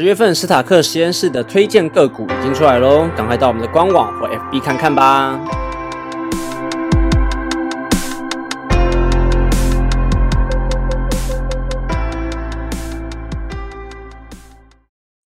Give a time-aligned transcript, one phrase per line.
[0.00, 5.38] 十月份斯塔克实验室的推荐个股已经出来喽，赶快到我们的官网或 FB 看看吧。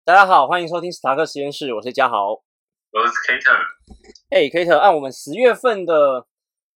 [0.04, 3.56] 大家好，欢迎收听斯塔克实验室，我是嘉豪，我是 Kater。
[4.30, 6.26] 哎，Kater，按我们十月份的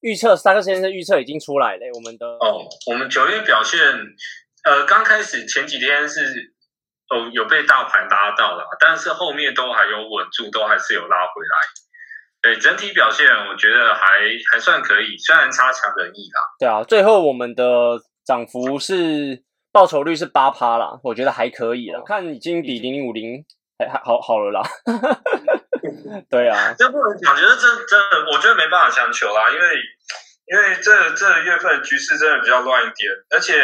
[0.02, 2.62] 预测，斯塔克实验室预测已经出来了，我们的哦，
[2.92, 3.80] 我们九月表现，
[4.62, 6.54] 呃，刚开始前几天是。
[7.10, 11.56] 哦，有被大盘拉到了，但是后面都还有稳住，都还是有拉回来。
[12.40, 14.20] 对整体表现，我觉得还
[14.52, 16.40] 还算可以，虽然差强人意啦。
[16.58, 22.02] 对啊，最后我们的涨幅是报酬率是八趴啦，我觉得还可以了。
[22.04, 23.44] 看已经比零零五零
[23.78, 24.62] 还还好好了啦。
[26.30, 29.66] 对啊， 这不能讲，觉得这真的，我觉得没办法强求啦，因为。
[30.50, 33.62] 因为这这月份局势真的比较乱一点，而且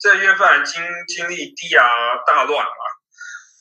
[0.00, 1.84] 这月份经经历低啊
[2.26, 2.81] 大乱嘛，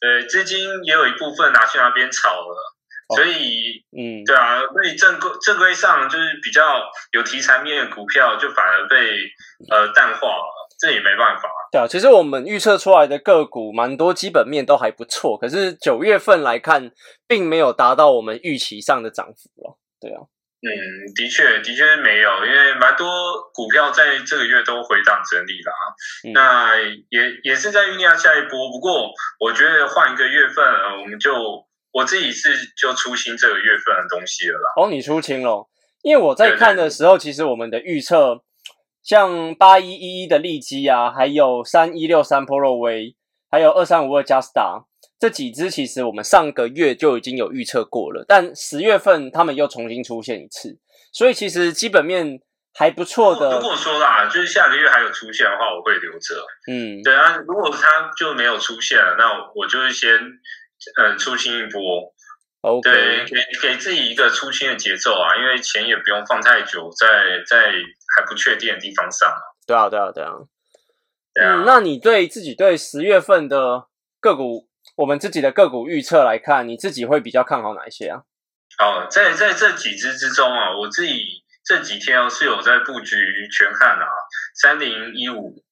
[0.01, 2.55] 呃，资金也有一部分拿去那边炒了，
[3.15, 6.81] 所以嗯，对啊，所以正规正规上就是比较
[7.13, 9.17] 有题材面的股票就反而被
[9.69, 11.49] 呃淡化了，这也没办法。
[11.71, 16.91] 对啊，其实我们预测出来的个股蛮多基本面都还不错，可是九月份来看，
[17.27, 19.77] 并没有达到我们预期上的涨幅了。
[19.99, 20.21] 对啊。
[20.61, 20.69] 嗯，
[21.15, 23.07] 的确，的确没有，因为蛮多
[23.51, 25.83] 股票在这个月都回档整理了啊。
[26.35, 26.77] 那
[27.09, 28.69] 也也是在酝酿下一波。
[28.69, 29.09] 不过，
[29.39, 30.63] 我觉得换一个月份，
[31.01, 31.33] 我们就
[31.91, 34.73] 我自己是就出清这个月份的东西了啦。
[34.77, 35.67] 哦，你出清了？
[36.03, 38.43] 因为我在看的时候，其实我们的预测，
[39.01, 43.15] 像八一一一的利基啊，还有三一六三 Pro 威，
[43.49, 44.85] 还有二三五二 Justa。
[45.21, 50.79] 这几只其实我们上个月就已经有预测过了，但十月份他们又重新出现一次，
[51.13, 52.41] 所以其实基本面
[52.73, 53.51] 还不错的。
[53.51, 56.43] 如果说啦，就是下个月还有出现的话，我会留着。
[56.67, 60.09] 嗯，对啊，如果它就没有出现了，那我就是先
[60.99, 61.81] 嗯出清一波。
[62.61, 67.71] OK，对，给给自己一个出清的节奏啊，因为钱也不用放太久在在
[68.17, 69.31] 还不确定的地方上。
[69.67, 70.31] 对啊，对啊，对啊。
[71.39, 73.85] 嗯，那你对自己对十月份的
[74.19, 74.70] 个股？
[74.95, 78.23] 我们自己的个股预测来看，你自己会比较看好哪一些啊？
[78.79, 83.15] 哦，在在这几只之中啊，我自己这几天是有在布局
[83.51, 84.07] 全看啊，
[84.55, 85.63] 三零一五，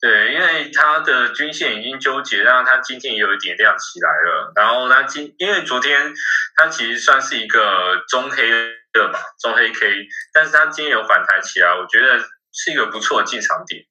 [0.00, 4.52] 对，因为它的均线已经纠结，让它今天也有一点亮起来了。
[4.54, 6.12] 然后它今因为昨天
[6.56, 8.48] 它其实算是一个中黑
[8.92, 12.18] 的吧，中黑 K，但是它今天有反弹起来，我觉得
[12.52, 13.84] 是一个不错的进场点。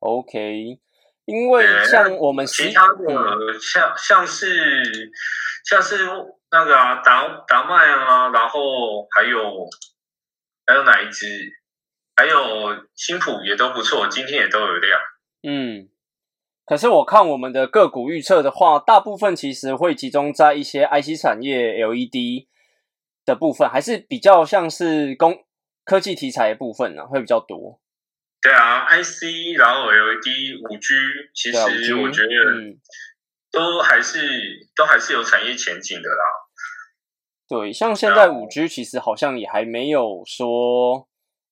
[0.00, 0.80] OK。
[1.26, 5.10] 因为像我们其他的，像像是
[5.64, 6.06] 像是
[6.50, 9.68] 那个啊，达达麦啊，然后还有
[10.64, 11.26] 还有哪一只？
[12.16, 14.98] 还有新普也都不错，今天也都有量。
[15.42, 15.88] 嗯，
[16.64, 22.46] 可是我看我们的个股预测的话，大部分其实会集中在一些 IC 产业、LED
[23.26, 25.44] 的部分，还是比较像是工
[25.84, 27.80] 科技题材的部分呢，会比较多。
[28.46, 30.94] 对啊，IC，然后 LED、五 G，
[31.34, 32.28] 其实我觉得
[33.50, 34.20] 都还是
[34.76, 36.24] 都还是有产业前景的啦。
[37.48, 41.08] 对，像现在五 G 其实好像也还没有说，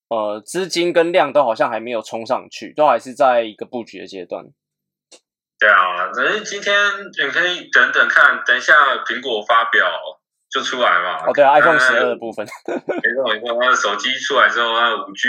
[0.08, 4.44] 呃，资金跟量都好像还没有冲上去，都还是在一个布局的阶段。
[5.58, 6.72] 对啊，可是今天
[7.20, 9.84] 你可以等等看，等一下苹果发表。
[10.54, 11.18] 就出来嘛？
[11.26, 12.78] 哦，对，iPhone 十二的部分，没
[13.10, 13.58] 错没错。
[13.60, 15.28] 它的手机出来之后，它五 G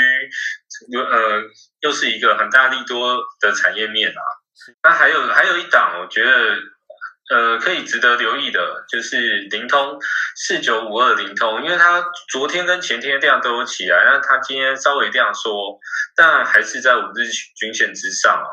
[0.90, 1.42] 又呃
[1.82, 4.22] 又是一个很大力多的产业面啊。
[4.84, 6.56] 那还有还有一档，我觉得
[7.30, 10.00] 呃可以值得留意的，就是灵通
[10.36, 15.80] 四九五二灵通，因为它昨天跟前天量都有起来，那它今天稍微这样说，
[16.16, 17.26] 但还是在五日
[17.56, 18.50] 均线之上啊。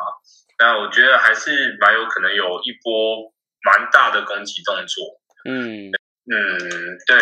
[0.58, 3.32] 那我觉得还是蛮有可能有一波
[3.64, 5.20] 蛮大的攻击动作。
[5.48, 5.90] 嗯。
[6.24, 6.38] 嗯，
[7.04, 7.18] 对，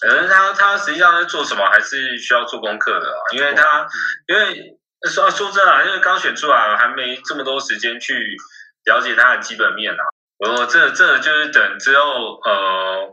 [0.00, 3.88] 可是他他实际上在做什么，还是需要做功课的啊，因为他
[4.28, 8.36] 因为说说真的，因为刚选出来，还没这么多时间去
[8.84, 10.04] 了解它的基本面啊。
[10.38, 13.10] 我这这就是等之后，呃，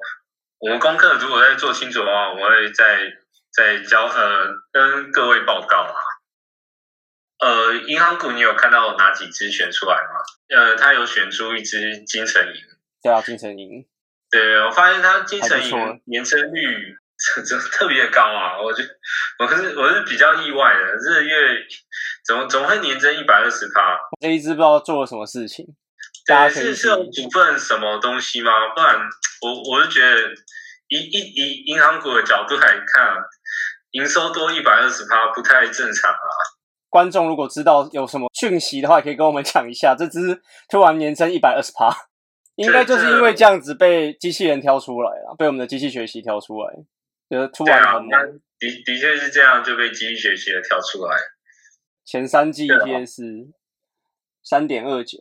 [0.59, 3.13] 我们功课如果再做清楚的话，我会再
[3.53, 5.95] 再教呃跟各位报告啊。
[7.39, 10.19] 呃，银行股你有看到哪几只选出来吗？
[10.50, 12.53] 呃，他有选出一只金城银，
[13.01, 13.85] 对啊，金城银。
[14.33, 16.95] 对，我发现它金城银年增率
[17.45, 18.59] 真特别高啊！
[18.59, 18.83] 我就
[19.38, 21.35] 我可是我是比较意外的，这个月
[22.25, 23.95] 怎么怎么会年增一百二十趴？
[24.19, 25.68] 这一支不知道做了什么事情，
[26.25, 28.51] 对，是是有股份什么东西吗？
[28.75, 28.97] 不然
[29.44, 30.33] 我我是觉得，
[30.88, 33.15] 以以以银行股的角度来看，
[33.91, 36.18] 营收多一百二十趴不太正常啊。
[36.89, 41.95] 观众如果知道有什么讯息的话，可以跟我们讲一下，这只突然年增一百二十趴。
[42.55, 46.73] 应该就是因为这样子被机器人挑出来了，被我们的机器学习挑出来，
[47.29, 51.17] 就是突然很的的确是这样就被机器学习的挑出来。
[52.05, 53.51] 前三季 EPS
[54.44, 55.19] 三点二九，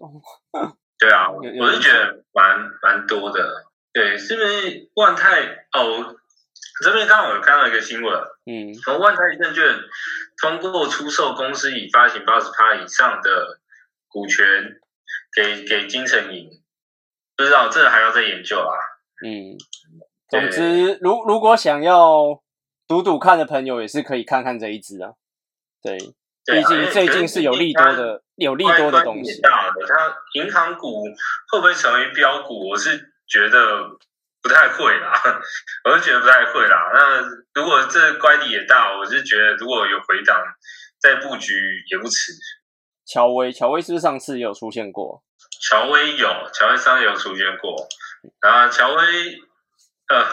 [0.98, 3.66] 对啊，我是觉得蛮蛮多的。
[3.92, 6.16] 对，是不是万泰哦？
[6.82, 8.12] 这边刚好有看到一个新闻，
[8.46, 9.64] 嗯，从万泰证券
[10.40, 13.60] 通过出售公司已发行八十趴以上的
[14.08, 14.80] 股权
[15.36, 16.48] 给给金城银，
[17.36, 18.72] 不知道这还要再研究啦。
[19.24, 19.56] 嗯，
[20.28, 22.42] 总之，如如果想要
[22.86, 25.12] 赌赌看的朋友，也是可以看看这一支啊。
[25.82, 25.96] 对，
[26.44, 29.40] 毕竟最近是有利多的，有利多的东西。
[29.40, 31.04] 大的，它银行股
[31.50, 32.70] 会不会成为标股？
[32.70, 33.98] 我是觉得。
[34.44, 35.12] 不太会啦，
[35.88, 36.90] 我是觉得不太会啦。
[36.92, 37.22] 那
[37.54, 40.36] 如果这乖离也大，我是觉得如果有回档
[40.98, 41.54] 再布局
[41.88, 42.32] 也不迟。
[43.06, 45.22] 乔威，乔威是不是上次也有出现过？
[45.60, 47.88] 乔威有，乔威上次有出现过。
[48.40, 49.04] 然后乔威，
[50.08, 50.26] 呃，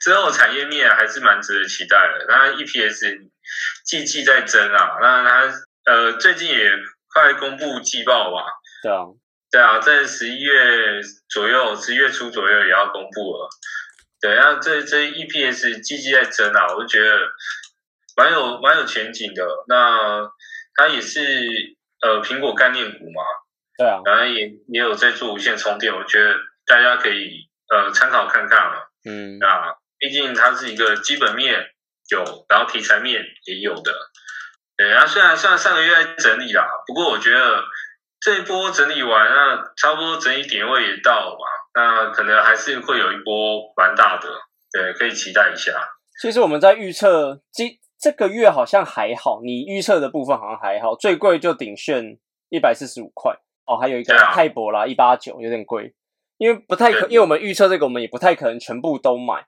[0.00, 2.26] 之后产业面还是蛮值得期待的。
[2.28, 3.30] 那 EPS
[3.84, 6.72] 季季在增啊，那它呃最近也
[7.12, 8.44] 快公布季报吧？
[8.82, 9.04] 对啊。
[9.50, 11.00] 对啊，在十一月
[11.30, 13.48] 左右，十一月初左右也要公布了。
[14.20, 17.16] 对，然后这这 EPS 季季在增啊，我就觉得
[18.14, 19.46] 蛮有蛮有前景的。
[19.66, 20.30] 那
[20.74, 21.20] 它也是
[22.02, 23.22] 呃苹果概念股嘛，
[23.78, 26.34] 对啊，然后也也有在做无线充电，我觉得
[26.66, 28.90] 大家可以呃参考看看了。
[29.08, 31.54] 嗯，啊，毕竟它是一个基本面
[32.10, 33.94] 有，然后题材面也有的。
[34.76, 37.62] 对，然后虽然虽然上个月在整理啦，不过我觉得。
[38.20, 44.28] 这一波整理完，那差不多整理点位也到了嘛，那可能还是会有一波蛮大的，
[44.72, 45.72] 对，可以期待一下。
[46.20, 53.36] 其实我们在预测这这个月好像还好，你预测的部分好像还好，最贵就顶炫一百四十五块
[53.68, 55.94] 哦，还有一个泰博啦一八九，有点贵，
[56.38, 59.46] 因为不太可，因为我们预测这个我们也不太可能全部都买，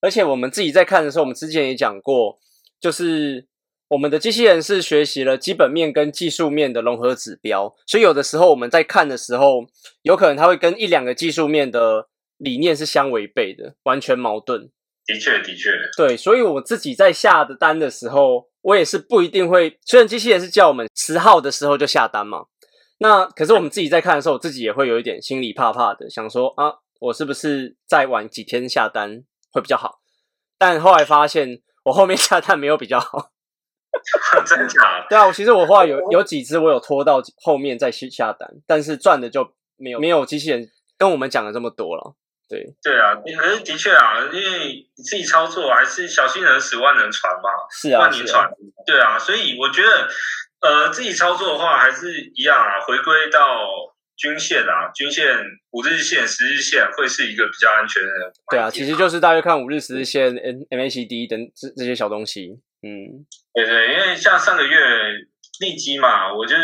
[0.00, 2.38] 而且我们自己在看的时候，我们之前也讲过，
[2.80, 3.46] 就是。
[3.90, 9.66] 我们的机器人是学习了基本面跟技术面的融合指标，所以有的时候我们在看的时候，
[10.02, 12.06] 有可能它会跟一两个技术面的
[12.36, 14.70] 理念是相违背的，完全矛盾。
[15.04, 19.76] 的确，的确，对，所以我自己在下的单的时候，我也是不一定会。
[19.84, 22.44] 虽然机器人是叫我们十号的时候就下单嘛，
[23.02, 30.00] 那可是我们自己在看的时候，我自己也会有一点心里怕怕的，想说啊，我是不是再晚几天下单会比较好？
[30.58, 33.30] 但后来发现，我后面下单没有比较好。
[34.46, 35.06] 真假？
[35.08, 40.68] 对啊，我其实我后来有有几只我有拖到后面再去下单，但是赚的就没有没有机器人
[40.98, 42.14] 跟我们讲的这么多了。
[42.48, 48.50] 对对啊，可是的确啊，因为你自己操作还是小心人死万能船嘛，是啊，万年船。
[48.84, 50.08] 对啊，所以我觉得
[50.60, 53.38] 呃自己操作的话还是一样啊，回归到
[54.16, 55.38] 均线啊，均线
[55.70, 58.32] 五日线、十日线会是一个比较安全的。
[58.50, 62.60] 对啊，其实就是大约看五日、十日线、N MACD 等这这些小东西。
[62.82, 63.24] 嗯，
[63.54, 64.76] 对对，因为像上个月
[65.60, 66.62] 利基嘛，我就是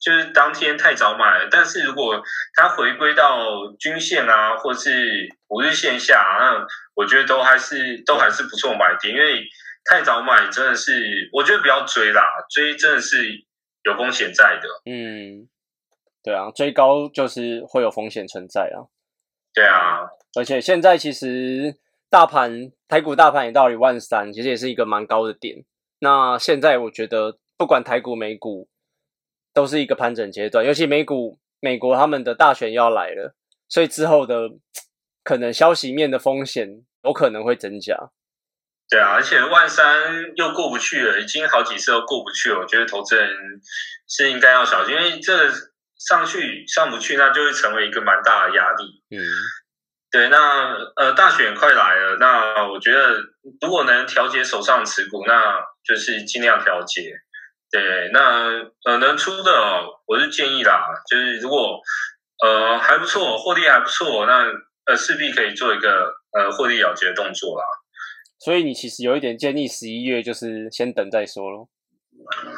[0.00, 2.22] 就是当天太早买了，但是如果
[2.54, 9.44] 它回归到均线啊，或是五日线下，那我觉得都还是都还是不错买点，因为
[9.84, 13.26] 太早买真的是，我觉得不要追啦，追真的是
[13.84, 14.68] 有风险在的。
[14.84, 15.48] 嗯，
[16.22, 18.88] 对啊，追高就是会有风险存在啊。
[19.52, 21.76] 对啊，而且现在其实。
[22.12, 25.64] 大盘台股大盘也到一万三，其实也是一个蛮高的点。
[26.00, 28.68] 那现在我觉得，不管台股美股，
[29.54, 30.66] 都是一个盘整阶段。
[30.66, 33.36] 尤其美股，美国他们的大选要来了，
[33.68, 34.50] 所以之后的
[35.22, 38.10] 可能消息面的风险有可能会增加。
[38.90, 42.58] 对啊，而且万三又过不去了，已经好几次都过不去了。
[42.58, 43.30] 我觉得投资人
[44.08, 45.48] 是应该要小心，因为这
[45.96, 48.84] 上去上不去，那就会成为一个蛮大的压力。
[49.16, 49.22] 嗯。
[50.12, 53.16] 对，那呃，大选快来了，那我觉得
[53.60, 57.12] 如果能调节手上持股，那就是尽量调节。
[57.70, 58.48] 对，那
[58.84, 59.52] 呃能出的，
[60.08, 61.80] 我是建议啦，就是如果
[62.42, 64.46] 呃还不错，获利还不错，那
[64.86, 67.64] 呃势必可以做一个呃获利了结的动作啦。
[68.40, 71.68] 所以你其实有一点建议，十一月就是先等再说咯。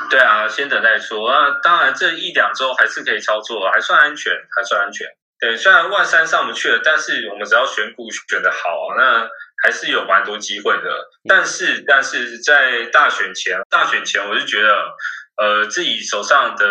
[0.08, 1.30] 对啊，先等再说。
[1.30, 5.06] 那当然这一两周还是可以操作，还算安全，还算安全。
[5.40, 9.28] 对，虽然万三上不去了，但是我们只要选股选的好，那
[9.64, 11.08] 还是有蛮多机会的。
[11.28, 14.94] 但是，但是在大选前，大选前，我就觉得，
[15.36, 16.64] 呃，自己手上的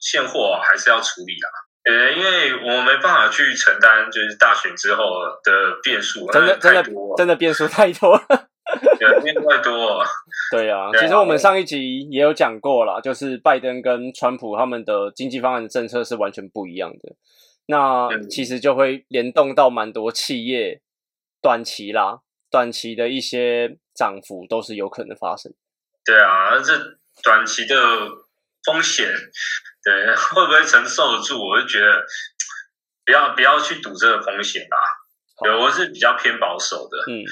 [0.00, 1.48] 现货还是要处理的。
[1.84, 5.04] 呃，因为我没办法去承担，就是大选之后
[5.44, 6.84] 的变数，真的真的
[7.16, 8.20] 真的变数太多，
[9.22, 10.02] 变数太多。
[10.50, 17.14] 对啊，其实我们上一集也有讲过啦，就是拜登跟川普他们的经济方案的政策是完全不一样的。
[17.66, 20.80] 那其实就会联动到蛮多企业
[21.42, 22.20] 短期啦，
[22.50, 25.52] 短期的一些涨幅都是有可能发生。
[26.04, 26.72] 对啊，这
[27.22, 27.74] 短期的
[28.64, 29.06] 风险，
[29.84, 31.38] 对会不会承受得住？
[31.46, 32.04] 我就觉得
[33.04, 34.76] 不要不要去赌这个风险吧。
[35.42, 36.98] 对，我是比较偏保守的。
[37.12, 37.22] 嗯，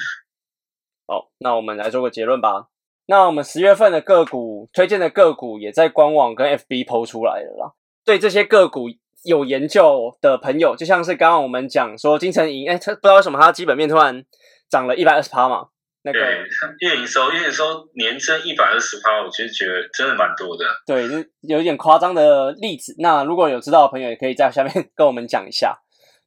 [1.07, 2.67] 好，那我们来做个结论吧。
[3.05, 7.73] 那我们十月份的个股推荐的个股也在官网跟 FB 抛出来了啦。
[8.03, 8.89] 对这些个股
[9.23, 14.25] 有研究的朋友，就像是刚刚我们讲说金城银，哎，他不知道为什么它基本面突然
[14.69, 15.69] 涨了一百二十趴嘛？
[16.03, 17.63] 那个月营收，月营收
[17.95, 20.65] 年增一百二十趴，我其实觉得真的蛮多的。
[20.85, 22.95] 对，就有一点夸张的例子。
[22.99, 25.79] 那如果有知道的朋友，也可以在下面 跟我们讲一下。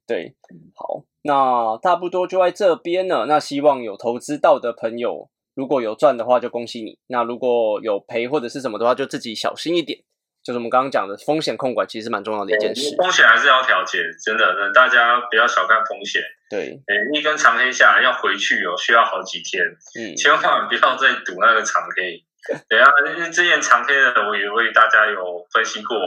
[0.06, 0.34] 对，
[0.74, 1.04] 好。
[1.22, 3.26] 那差不多就在这边了。
[3.26, 6.98] 那希望有投资到的朋友，如果有赚的话，就恭喜你。
[7.08, 10.00] 那如果有赔或者是什么的话，就自己小心一点。
[10.42, 12.96] 就是我们刚刚讲的风险控管，其实蛮重要的一件事。
[12.96, 16.22] 风险还是要调节，真的，大家不要小看风险。
[16.48, 16.80] 对，
[17.12, 19.62] 一根长黑下来要回去哦，需要好几天。
[20.00, 22.24] 嗯，千万不要再赌那个长黑。
[22.70, 25.98] 等下，因为之前长黑的，我也为大家有分析过。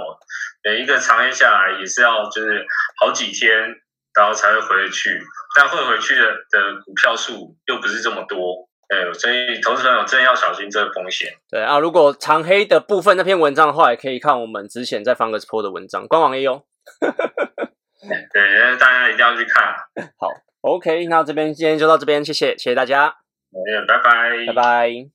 [0.63, 2.65] 每一个长黑下来也是要就是
[3.00, 3.70] 好几天。
[4.15, 5.22] 然后才会回去，
[5.55, 11.34] 但会回去的的股票数又不是这么多，哎，所以投资朋友真的要小心这个风险。
[11.50, 16.63] 对啊，如果长黑的部分那篇文章的话，也可以看我们之前在方格斯坡的文章，官网也有。
[18.34, 19.74] 对，大家一定要去看。
[20.17, 20.27] 好
[20.62, 23.05] ，OK，那这边今天就到这边，谢谢，谢谢大家。
[23.05, 25.12] 哎，拜拜，拜拜。